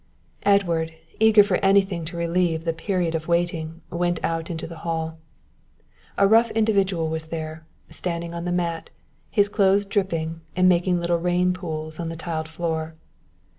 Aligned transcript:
Edward, 0.47 0.93
eager 1.19 1.43
for 1.43 1.57
anything 1.57 2.05
to 2.05 2.17
relieve 2.17 2.63
the 2.65 2.73
period 2.73 3.13
of 3.13 3.27
waiting, 3.27 3.81
went 3.91 4.19
out 4.25 4.49
into 4.49 4.65
the 4.65 4.77
hall. 4.79 5.19
A 6.17 6.27
rough 6.27 6.49
individual 6.53 7.07
was 7.07 7.27
there, 7.27 7.67
standing 7.87 8.33
on 8.33 8.45
the 8.45 8.51
mat, 8.51 8.89
his 9.29 9.47
clothes 9.47 9.85
dripping 9.85 10.41
and 10.55 10.67
making 10.67 10.99
little 10.99 11.19
rain 11.19 11.53
pools 11.53 11.99
on 11.99 12.09
the 12.09 12.15
tiled 12.15 12.47
floor. 12.47 12.95